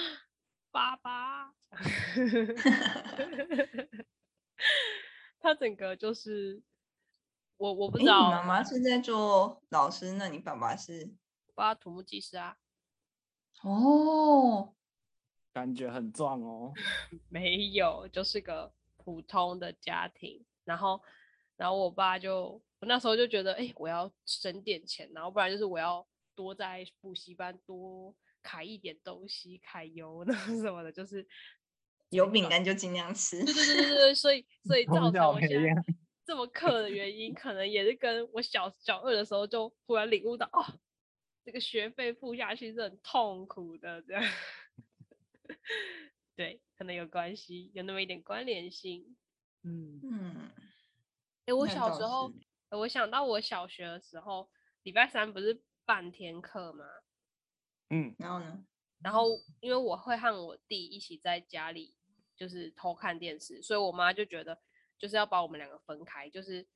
[0.71, 1.53] 爸爸，
[5.39, 6.61] 他整个就是
[7.57, 8.29] 我，我不知道。
[8.31, 11.13] 妈妈是在做老师，那你爸爸是？
[11.55, 12.57] 爸爸土木技师啊。
[13.63, 14.75] 哦，
[15.51, 16.73] 感觉很壮哦。
[17.29, 20.45] 没有，就是个普通的家庭。
[20.63, 21.01] 然后，
[21.55, 28.13] 然后我爸就，我那时候就觉得，哎、欸，我要省点钱，然后不然就是我要多在补习班多。
[28.47, 31.27] 开一点东西，揩油那 什么的，就是
[32.09, 33.43] 有饼干就尽量吃。
[33.43, 35.83] 对对对对对，所以 所以造成我现在
[36.25, 40.63] 这么氪的原因，可能也是跟我小小二的时候就忽然领悟到，哦，
[41.43, 44.23] 这个学费付下去是很痛苦的，这样。
[46.37, 49.17] 对，可能有关系，有那么一点关联性。
[49.63, 50.51] 嗯嗯。
[51.45, 52.31] 哎，我小时候，
[52.69, 54.49] 我想到我小学的时候，
[54.83, 56.85] 礼拜三不是半天课吗？
[57.89, 58.65] 嗯，然后呢？
[58.99, 59.29] 然后
[59.59, 61.93] 因为我会和我弟一起在家里，
[62.35, 64.59] 就是偷看电视，所以我妈就觉得
[64.97, 66.67] 就是要把我们两个分开，就是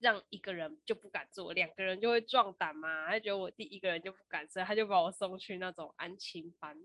[0.00, 3.06] 让一个人就不敢做，两个人就会壮胆嘛。
[3.06, 6.76] 她觉得我弟一个人就不敢，所以她就把我送去那种安亲班，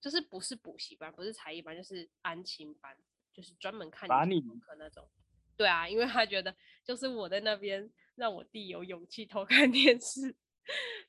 [0.00, 2.96] 就是不是补习班，不是才艺班，就是安亲班，
[3.32, 5.08] 就是专门看你功课那种。
[5.56, 10.34] 对啊，因为她觉得就是我在那边让我弟有勇气偷看电视。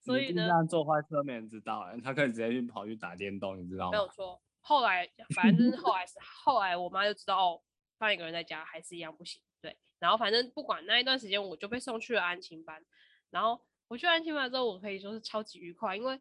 [0.01, 3.91] 所以呢，这样做坏车没人知道，他可以直接去跑去打电动，你知道吗？
[3.91, 4.41] 没 有错。
[4.62, 7.62] 后来反正就是后来是后来，我妈就知道哦，
[7.97, 9.41] 放一个人在家还是一样不行。
[9.62, 12.84] 对，然后反正不管那一段时间，我就被送去了安亲班。
[13.30, 16.20] 然后我去安亲班之后，我可以说是超级愉快，因为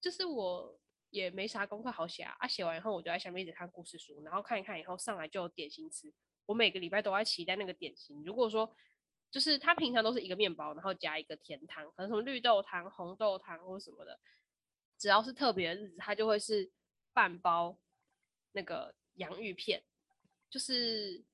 [0.00, 0.78] 就是我
[1.10, 6.12] 也没啥功课好写啊，啊写完以后我就在下面一直看故事书，然后看一看以后上来就有点心吃。
[6.46, 8.22] 我每个礼拜都在期待那个点心。
[8.24, 8.74] 如果说
[9.30, 14.18] 就是它平常都是一个面包，然后加一个甜汤，可能什么绿豆汤、红豆汤或什么的。
[14.96, 16.70] 只要是特别的日子，它就会是
[17.12, 17.78] 半包
[18.52, 19.84] 那个洋芋片，
[20.50, 21.24] 就是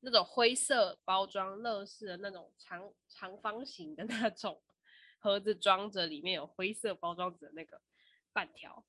[0.00, 4.60] 那种灰色包装、乐事的那种长长方形的那种
[5.18, 7.80] 盒子，装着里面有灰色包装纸的那个
[8.32, 8.84] 半条，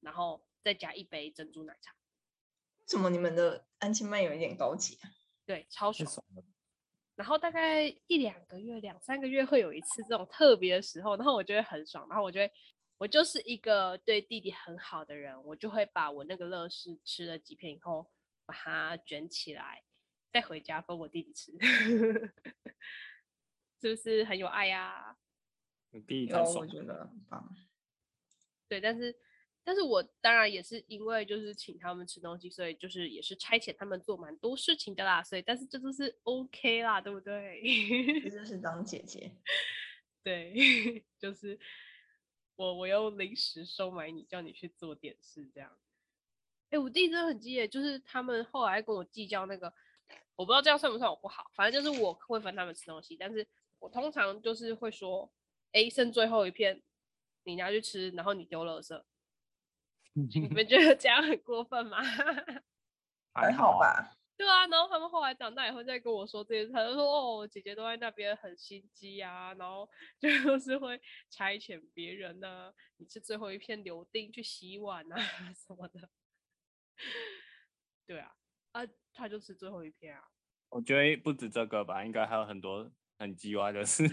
[0.00, 1.92] 然后再加一杯珍珠奶茶。
[1.92, 5.10] 为什么你们的安亲班有一点高级啊？
[5.44, 6.24] 对，超爽。
[7.16, 12.52] 然后大概一两个月、两三个月会有一次这种特别的时候，然后我觉得很爽，然后我觉得。
[12.96, 18.08] 我就是一个对弟弟很好的人，我就会把我那个乐事吃了几片以后，
[18.46, 19.82] 把它卷起来，
[20.32, 21.52] 再回家分我弟弟吃，
[23.82, 25.16] 是不是很有爱呀、啊？
[25.90, 27.56] 弟弟有，我觉得很棒。
[28.68, 29.14] 对，但是，
[29.64, 38.20] 但是我当然也是因为就是请他们吃东西，所以就是也是差遣他们做蛮多事情的啦，所以但是这都是 OK 啦，对不对？
[38.22, 39.32] 这就是当姐姐，
[40.22, 41.58] 对， 就是。
[42.56, 45.76] 我我用零食收买你，叫你去做点事，这样。
[46.70, 49.74] 哎，我弟真的很激烈，就是他们后来跟我计较那个，
[50.36, 53.44] 我不知道这样算不算我不好，反正就是我会分他们吃东西，但是
[53.80, 55.28] 我通常就是会说，
[55.72, 56.80] 哎，剩最后一片，
[57.42, 59.02] 你拿去吃，然后你丢垃圾。
[60.14, 61.98] 你们 觉得这样很过分吗？
[63.34, 64.16] 还好吧。
[64.36, 69.88] 对啊，然后他们后来长大以后再跟我说这些，他就说哦，姐姐都在那边很心机啊，然后
[70.18, 71.00] 就是会
[71.30, 75.16] 差遣别人呢、啊，你是最后一片留丁去洗碗啊
[75.54, 76.08] 什么的。
[78.06, 78.34] 对啊，
[78.72, 80.24] 啊，他就是最后一片啊。
[80.70, 84.04] 我觉得不止这个吧，应该还有很多很鸡歪的事。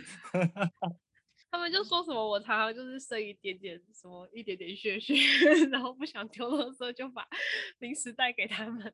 [1.51, 5.13] 他们就说什么，我常常就是剩一点点什么一点点血血，
[5.69, 7.27] 然后不想丢垃圾，就把
[7.79, 8.93] 零食带给他们。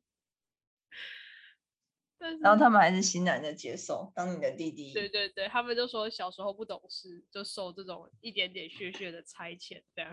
[2.42, 4.92] 然后他们还是欣然的接受当你的弟弟。
[4.92, 10.12] 对对对，他们就说小时候不懂事，就受这种一点点血血的差遣，这样。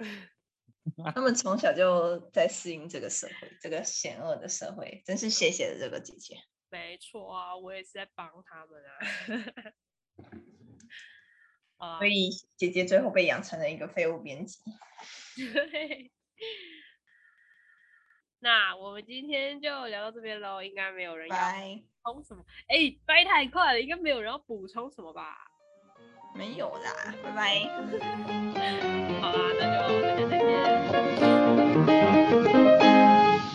[1.15, 6.37] 他们从小就在适应这个社会，这个险恶的社会，真是谢谢了这个姐姐。
[6.69, 9.75] 没错啊，我也是在帮他们啊。
[11.85, 14.59] 啊，所以姐姐最后被养成了一个废物编辑。
[15.37, 16.11] 对。
[18.41, 21.43] 那我们今天就聊到这边喽，应该没有人要补
[22.03, 22.45] 充什么。
[22.69, 25.37] 哎掰太快了，应该没有人要补充什么吧？
[26.35, 27.61] 没有啦，拜拜。
[29.21, 30.39] 好啦，那就大家再
[31.17, 31.44] 见。